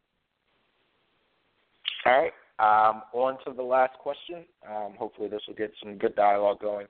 [2.06, 2.32] All right.
[2.62, 4.46] Um, on to the last question.
[4.70, 6.86] Um, hopefully, this will get some good dialogue going.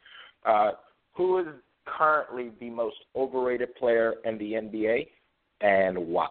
[0.45, 0.71] Uh,
[1.13, 1.45] who is
[1.86, 5.07] currently the most overrated player in the NBA,
[5.62, 6.27] and why?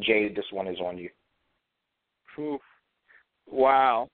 [0.00, 1.10] Jade, this one is on you.
[2.38, 2.60] Oof.
[3.50, 4.08] Wow.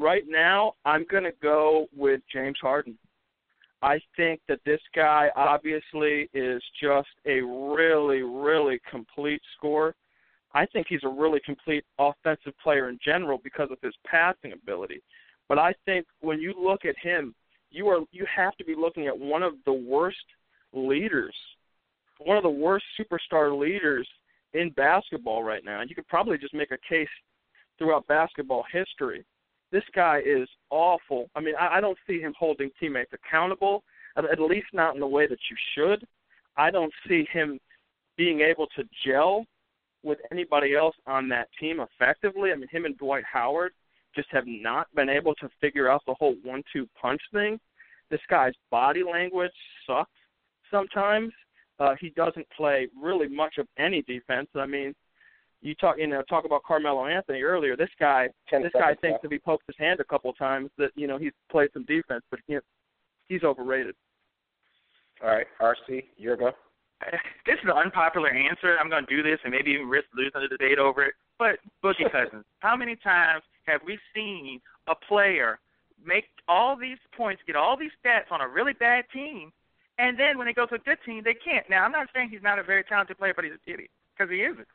[0.00, 2.98] Right now I'm going to go with James Harden.
[3.82, 9.94] I think that this guy obviously is just a really, really complete scorer.
[10.54, 15.02] I think he's a really complete offensive player in general because of his passing ability.
[15.48, 17.34] But I think when you look at him,
[17.70, 20.24] you are you have to be looking at one of the worst
[20.72, 21.34] leaders,
[22.18, 24.08] one of the worst superstar leaders
[24.52, 25.80] in basketball right now.
[25.80, 27.08] And you could probably just make a case
[27.78, 29.24] throughout basketball history
[29.74, 31.28] this guy is awful.
[31.34, 33.82] I mean, I, I don't see him holding teammates accountable,
[34.16, 36.06] at, at least not in the way that you should.
[36.56, 37.58] I don't see him
[38.16, 39.46] being able to gel
[40.04, 42.52] with anybody else on that team effectively.
[42.52, 43.72] I mean, him and Dwight Howard
[44.14, 47.58] just have not been able to figure out the whole one-two punch thing.
[48.10, 49.50] This guy's body language
[49.86, 50.10] sucks
[50.70, 51.32] sometimes.
[51.80, 54.48] Uh, he doesn't play really much of any defense.
[54.54, 54.94] I mean,
[55.64, 57.76] you talk you know talk about Carmelo Anthony earlier.
[57.76, 60.90] This guy this guy thinks if he pokes his hand a couple of times that
[60.94, 62.58] you know he's played some defense, but he,
[63.28, 63.94] he's overrated.
[65.22, 66.52] All right, RC, your go.
[67.46, 68.78] This is an unpopular answer.
[68.80, 71.14] I'm going to do this and maybe even risk losing the debate over it.
[71.38, 75.58] But Boogie Cousins, how many times have we seen a player
[76.04, 79.52] make all these points, get all these stats on a really bad team,
[79.98, 81.68] and then when they go to a good team, they can't.
[81.70, 84.30] Now, I'm not saying he's not a very talented player, but he's an idiot because
[84.30, 84.66] he isn't.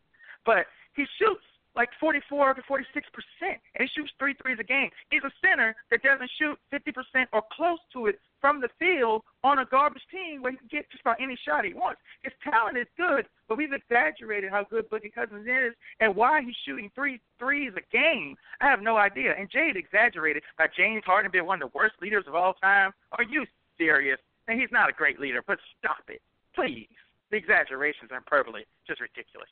[0.45, 1.43] But he shoots
[1.75, 4.89] like 44 to 46 percent, and he shoots three threes a game.
[5.11, 9.21] He's a center that doesn't shoot 50 percent or close to it from the field
[9.43, 12.01] on a garbage team where he can get just about any shot he wants.
[12.23, 16.55] His talent is good, but we've exaggerated how good Boogie Cousins is and why he's
[16.65, 18.35] shooting three threes a game.
[18.61, 19.33] I have no idea.
[19.37, 22.91] And Jade exaggerated by James Harden being one of the worst leaders of all time.
[23.13, 23.45] Are you
[23.77, 24.19] serious?
[24.47, 26.21] And he's not a great leader, but stop it,
[26.55, 26.87] please.
[27.31, 29.49] The exaggerations are hyperbole, just ridiculous.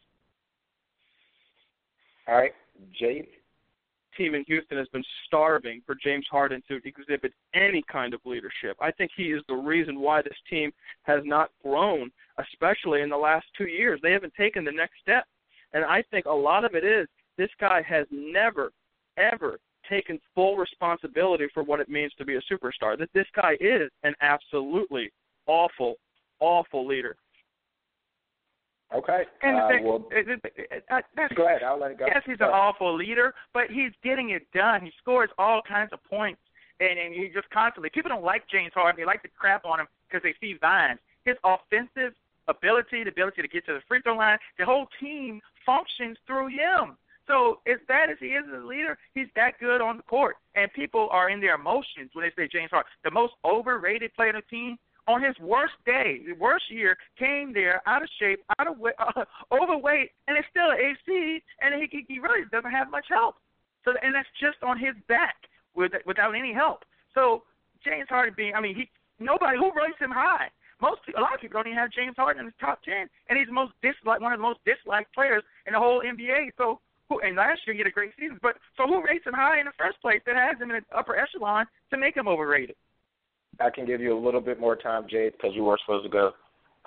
[2.28, 2.54] All right,
[3.00, 3.28] Jade.
[4.18, 8.76] Team in Houston has been starving for James Harden to exhibit any kind of leadership.
[8.82, 10.72] I think he is the reason why this team
[11.04, 12.10] has not grown,
[12.40, 14.00] especially in the last two years.
[14.02, 15.26] They haven't taken the next step.
[15.74, 18.72] And I think a lot of it is this guy has never,
[19.18, 22.98] ever taken full responsibility for what it means to be a superstar.
[22.98, 25.12] That this guy is an absolutely
[25.46, 25.96] awful,
[26.40, 27.16] awful leader.
[28.96, 29.24] Okay.
[29.42, 31.62] And uh, the, well, uh, that's, go ahead.
[31.64, 32.06] I'll let it go.
[32.08, 34.82] Yes, he's an awful leader, but he's getting it done.
[34.82, 36.40] He scores all kinds of points,
[36.80, 37.90] and and he just constantly.
[37.90, 39.00] People don't like James Harden.
[39.00, 41.00] They like to crap on him because they see vines.
[41.26, 42.14] His offensive
[42.48, 46.48] ability, the ability to get to the free throw line, the whole team functions through
[46.48, 46.96] him.
[47.28, 50.38] So as bad as he is as a leader, he's that good on the court,
[50.56, 54.30] and people are in their emotions when they say James Harden, the most overrated player
[54.30, 58.44] on the team on his worst day, the worst year, came there out of shape,
[58.60, 62.92] out of uh, overweight, and it's still an AC, and he he really doesn't have
[62.92, 63.36] much help.
[63.86, 65.36] So and that's just on his back
[65.76, 66.84] with without any help.
[67.14, 67.44] So
[67.84, 68.90] James Harden being, I mean, he
[69.20, 70.50] nobody who rates him high.
[70.82, 73.40] Most a lot of people don't even have James Harden in his top ten, and
[73.40, 76.52] he's the most disliked, one of the most disliked players in the whole NBA.
[76.58, 76.82] So
[77.24, 79.66] and last year he had a great season, but so who rates him high in
[79.66, 82.76] the first place that has him in the upper echelon to make him overrated?
[83.60, 86.10] I can give you a little bit more time, Jade, because you were supposed to
[86.10, 86.32] go.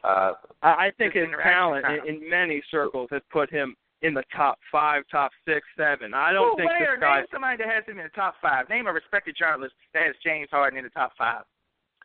[0.03, 4.59] Uh, I think his talent in, in many circles has put him in the top
[4.73, 6.15] five, top six, seven.
[6.15, 7.17] I don't Who think player, this guy.
[7.19, 8.69] Name somebody that has him in the top five.
[8.69, 11.45] Name a respected journalist that has James Harden in the top five.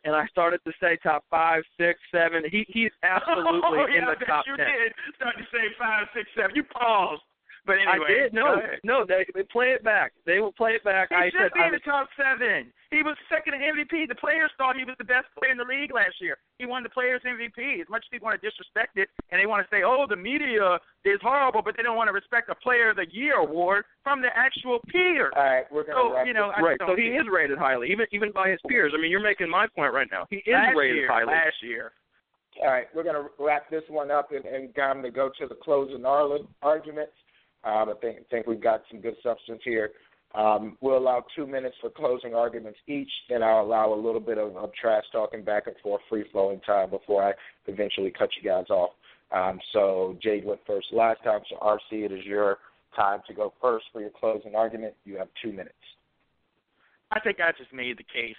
[0.04, 2.42] And I started to say top five, six, seven.
[2.50, 4.66] He he's absolutely oh, yeah, in the top you ten.
[4.66, 6.54] did start to say five, six, seven.
[6.54, 7.22] You paused.
[7.66, 8.32] But anyway, I did.
[8.32, 9.04] No, no.
[9.04, 10.12] They, they play it back.
[10.24, 11.10] They will play it back.
[11.10, 12.72] He I should said be I in was, the top seven.
[12.94, 14.06] He was second in MVP.
[14.06, 16.38] The players thought he was the best player in the league last year.
[16.58, 17.82] He won the Players MVP.
[17.82, 20.14] As much as people want to disrespect it and they want to say, "Oh, the
[20.16, 23.84] media is horrible," but they don't want to respect a Player of the Year award
[24.04, 25.34] from the actual peers.
[25.34, 26.62] all right, we're gonna So wrap you know, this.
[26.62, 26.78] Right.
[26.78, 28.92] So he is rated highly, even even by his peers.
[28.94, 30.26] I mean, you're making my point right now.
[30.30, 31.34] He is last rated year, highly.
[31.34, 31.92] Last year.
[32.62, 35.46] All right, we're going to wrap this one up and, and time to go to
[35.46, 37.12] the closing arl- arguments.
[37.64, 39.90] Um, I think think we've got some good substance here.
[40.34, 43.10] Um, we'll allow two minutes for closing arguments each.
[43.28, 46.60] Then I'll allow a little bit of, of trash talking back and forth, free flowing
[46.60, 47.32] time before I
[47.66, 48.90] eventually cut you guys off.
[49.32, 51.40] Um, so Jade went first last time.
[51.48, 52.58] So RC, it is your
[52.94, 54.94] time to go first for your closing argument.
[55.04, 55.74] You have two minutes.
[57.10, 58.36] I think I just made the case.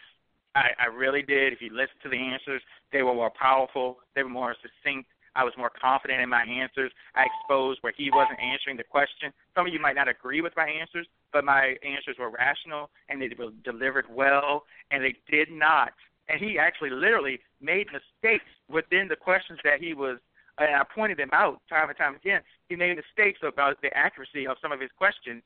[0.56, 1.54] I, I really did.
[1.54, 2.62] If you listen to the answers,
[2.92, 3.98] they were more powerful.
[4.16, 5.08] They were more succinct.
[5.38, 6.92] I was more confident in my answers.
[7.14, 9.32] I exposed where he wasn't answering the question.
[9.56, 13.22] Some of you might not agree with my answers, but my answers were rational and
[13.22, 15.94] they were delivered well, and they did not.
[16.28, 20.18] And he actually literally made mistakes within the questions that he was,
[20.58, 22.42] and I pointed them out time and time again.
[22.68, 25.44] He made mistakes about the accuracy of some of his questions,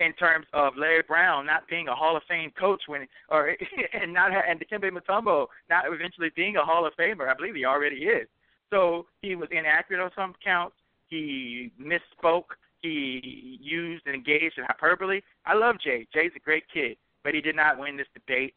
[0.00, 3.54] in terms of Larry Brown not being a Hall of Fame coach when, or
[3.92, 7.28] and not and Dikembe Mutombo not eventually being a Hall of Famer.
[7.28, 8.26] I believe he already is.
[8.70, 10.76] So he was inaccurate on some counts.
[11.08, 12.54] He misspoke.
[12.82, 15.20] He used and engaged in hyperbole.
[15.44, 16.06] I love Jay.
[16.14, 18.54] Jay's a great kid, but he did not win this debate.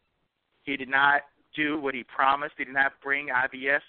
[0.62, 1.22] He did not
[1.54, 2.54] do what he promised.
[2.56, 3.80] He did not bring IBS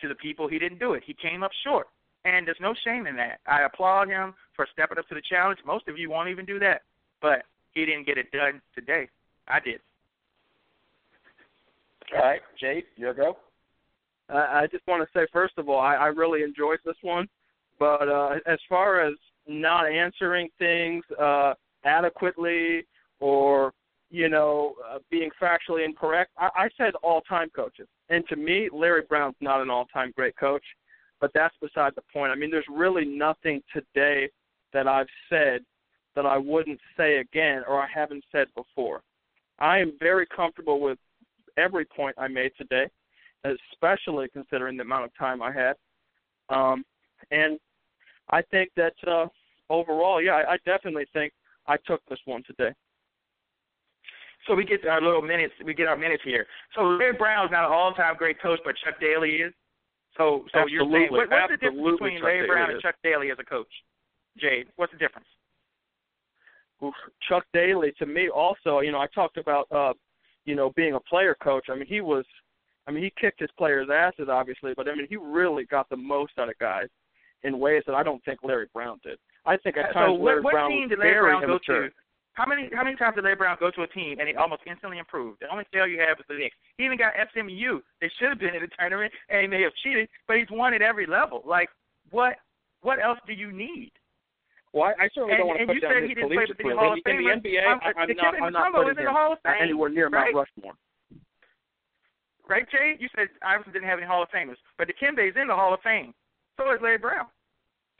[0.00, 0.48] to the people.
[0.48, 1.02] He didn't do it.
[1.04, 1.88] He came up short.
[2.24, 3.40] And there's no shame in that.
[3.46, 5.58] I applaud him for stepping up to the challenge.
[5.66, 6.82] Most of you won't even do that.
[7.20, 9.08] But he didn't get it done today.
[9.48, 9.80] I did.
[12.14, 13.36] All right, Jade, your go.
[14.36, 17.28] I just want to say, first of all, I, I really enjoyed this one.
[17.78, 19.14] But uh, as far as
[19.46, 21.54] not answering things uh,
[21.84, 22.86] adequately
[23.20, 23.72] or
[24.10, 27.88] you know uh, being factually incorrect, I, I said all-time coaches.
[28.08, 30.64] And to me, Larry Brown's not an all-time great coach.
[31.20, 32.32] But that's beside the point.
[32.32, 34.28] I mean, there's really nothing today
[34.72, 35.60] that I've said
[36.16, 39.02] that I wouldn't say again or I haven't said before.
[39.58, 40.98] I am very comfortable with
[41.56, 42.88] every point I made today,
[43.44, 45.74] especially considering the amount of time I had.
[46.48, 46.84] Um,
[47.30, 47.58] and
[48.30, 49.26] I think that uh,
[49.70, 51.32] overall, yeah, I, I definitely think
[51.66, 52.72] I took this one today.
[54.46, 55.54] So we get our little minutes.
[55.64, 56.46] We get our minutes here.
[56.74, 59.52] So Larry Brown's not an all-time great coach, but Chuck Daly is.
[60.16, 62.82] So, so absolutely, you're saying what, what's the difference between Chuck Larry Brown Daly and.
[62.82, 63.70] Chuck Daly as a coach?
[64.38, 65.26] Jade, what's the difference?
[66.84, 66.94] Oof,
[67.28, 69.92] Chuck Daly to me also, you know, I talked about uh,
[70.44, 71.66] you know, being a player coach.
[71.70, 72.24] I mean, he was
[72.86, 75.96] I mean, he kicked his players' asses obviously, but I mean, he really got the
[75.96, 76.88] most out of guys
[77.44, 79.18] in ways that I don't think Larry Brown did.
[79.46, 81.88] I think at times so what, Larry what Brown team did Larry Brown go immature.
[81.88, 81.94] to?
[82.34, 84.62] How many how many times did Larry Brown go to a team and he almost
[84.66, 85.40] instantly improved?
[85.40, 86.56] The only failure you had was the Knicks.
[86.78, 87.80] He even got SMU.
[88.00, 90.72] They should have been in the tournament and he may have cheated, but he's won
[90.74, 91.42] at every level.
[91.44, 91.68] Like
[92.10, 92.36] what
[92.80, 93.92] what else do you need?
[94.72, 96.14] Well, I, I certainly And, don't want to and put you down said his he
[96.14, 96.76] didn't play collegiate the career.
[96.80, 99.38] Hall of In, the NBA, I'm, I'm not, I'm not putting him the Hall of
[99.44, 99.60] Fame.
[99.60, 100.32] anywhere near right?
[100.32, 100.72] Mount Rushmore.
[102.48, 102.96] Right, Jay?
[102.98, 105.80] You said Iverson didn't have any Hall of Famers, but Dikembe's in the Hall of
[105.80, 106.12] Fame.
[106.58, 107.26] So is Larry Brown.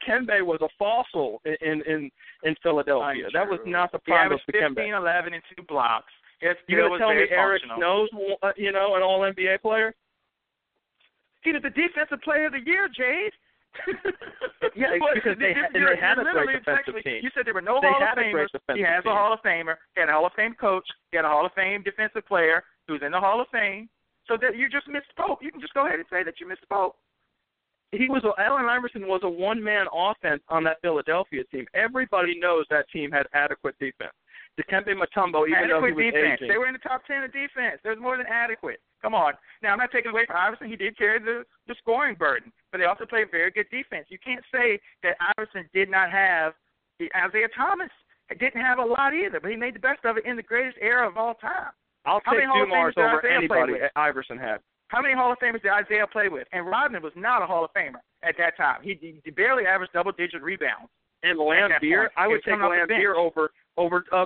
[0.07, 2.11] Kembe was a fossil in in
[2.43, 3.27] in, Philadelphia.
[3.33, 4.75] That was not the He problem with Kembe.
[4.75, 6.11] 15, 11, and two blocks.
[6.41, 7.61] His You gonna tell me Eric.
[7.77, 8.09] Snows,
[8.43, 9.95] uh, you know, an All NBA player?
[11.43, 13.31] He was the defensive player of the year, Jade.
[14.75, 17.19] Yeah, because they you- had- and they had a great defensive team.
[17.21, 18.47] You said there were no They Hall of Famers.
[18.73, 19.11] He has team.
[19.11, 19.75] a Hall of Famer.
[19.93, 20.87] He had a Hall of Fame coach.
[21.11, 23.89] He had a Hall of Fame defensive player who's in the Hall of Fame.
[24.27, 25.37] So that you just misspoke.
[25.41, 26.91] You can just go ahead and say that you misspoke.
[27.91, 31.65] He was Allen Iverson was a one man offense on that Philadelphia team.
[31.73, 34.13] Everybody knows that team had adequate defense.
[34.57, 36.37] Dikembe Mutombo, even though he adequate was defense.
[36.37, 37.81] aging, They were in the top ten of defense.
[37.83, 38.79] There was more than adequate.
[39.01, 39.33] Come on.
[39.61, 40.69] Now I'm not taking away from Iverson.
[40.69, 44.07] He did carry the the scoring burden, but they also played very good defense.
[44.09, 46.53] You can't say that Iverson did not have
[46.99, 47.89] the Isiah Thomas
[48.39, 50.77] didn't have a lot either, but he made the best of it in the greatest
[50.81, 51.71] era of all time.
[52.05, 53.73] I'll How take many Hall of Dumars Famers over anybody?
[53.95, 54.59] Iverson had.
[54.89, 56.47] How many Hall of Famers did Isiah play with?
[56.51, 58.81] And Rodman was not a Hall of Famer at that time.
[58.83, 60.89] He, he barely averaged double digit rebounds.
[61.23, 64.25] And Laimbeer, I would take Laimbeer over over uh,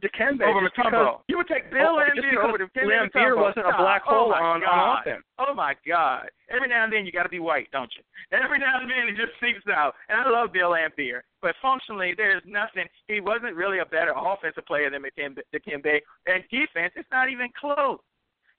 [0.00, 1.20] Dikembe over Mutombo.
[1.28, 4.02] You would take oh, Bill Oh, just Laimbeer because over Tim Laimbeer wasn't a black
[4.08, 4.68] oh hole my on, God.
[4.68, 5.24] on offense.
[5.38, 6.30] Oh my God!
[6.50, 8.02] Every now and then you got to be white, don't you?
[8.36, 9.94] Every now and then it just seeps out.
[10.08, 12.86] And I love Bill Laimbeer, but functionally there's nothing.
[13.06, 15.38] He wasn't really a better offensive player than Dikembe.
[15.54, 16.00] Dikembe.
[16.26, 17.98] And defense, it's not even close.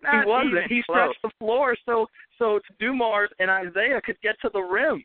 [0.04, 0.68] Not He wasn't.
[0.70, 1.16] He close.
[1.16, 2.08] stretched the floor so
[2.38, 5.04] so to Dumars and Isiah could get to the rim.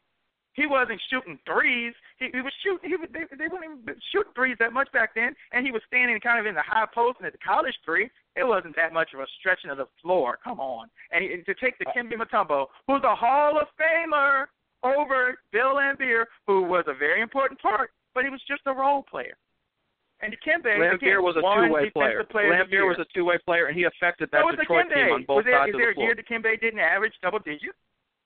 [0.59, 1.95] He wasn't shooting threes.
[2.19, 2.91] He, he was shooting.
[2.91, 5.83] He was, they, they weren't even shooting threes that much back then, and he was
[5.87, 8.11] standing kind of in the high post and at the college three.
[8.35, 10.39] It wasn't that much of a stretching of the floor.
[10.43, 14.47] Come on, and, he, and to take Dikembe Mutombo, who's a Hall of Famer,
[14.83, 19.03] over Bill Laimbeer, who was a very important part, but he was just a role
[19.03, 19.37] player.
[20.21, 22.25] And Dikembe, Laimbeer was a two-way player.
[22.25, 25.25] player of Laimbeer was a two-way player, and he affected that So Detroit team on
[25.25, 26.07] both was there, sides is of there the a floor.
[26.07, 27.79] year Dikembe didn't average double digits?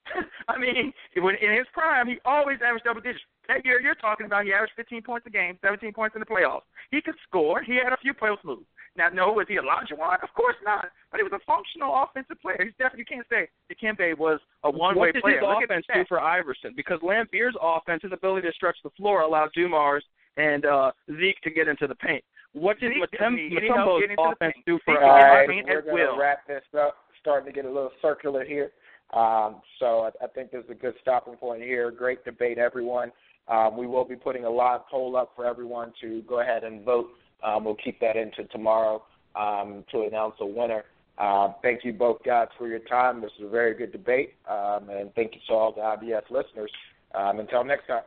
[0.49, 3.25] I mean, when in his prime, he always averaged double digits.
[3.49, 6.27] That year you're talking about, he averaged 15 points a game, 17 points in the
[6.27, 6.63] playoffs.
[6.91, 7.63] He could score.
[7.63, 8.67] He had a few post moves.
[8.97, 10.23] Now, no, was he Olajuwon?
[10.23, 10.87] Of course not.
[11.11, 12.61] But he was a functional offensive player.
[12.63, 15.13] He's definitely you can't say Dikembe was a one-way player.
[15.13, 15.41] what did player.
[15.41, 16.73] his Look offense do for Iverson?
[16.77, 20.05] Because Laimbeer's offense, his ability to stretch the floor, allowed Dumars
[20.37, 22.23] and uh, Zeke to get into the paint.
[22.53, 24.95] What did Zeke Mutom- didn't- he didn't help Mutombo's get into the offense do for
[24.95, 25.57] Zeke All All Iverson?
[25.57, 26.97] right, we're going to wrap this up.
[27.21, 28.73] Starting to get a little circular here.
[29.13, 31.91] Um, so I, I think this is a good stopping point here.
[31.91, 33.13] Great debate, everyone.
[33.49, 36.85] Um, we will be putting a live poll up for everyone to go ahead and
[36.85, 37.09] vote.
[37.43, 39.03] Um, we'll keep that into tomorrow
[39.35, 40.85] um, to announce a winner.
[41.19, 43.21] Uh, thank you both guys for your time.
[43.21, 46.71] This was a very good debate, um, and thank you to all the IBS listeners.
[47.15, 48.05] Um, until next time.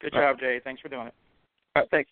[0.00, 0.60] Good job, Jay.
[0.64, 1.14] Thanks for doing it.
[1.76, 2.10] All right, thanks.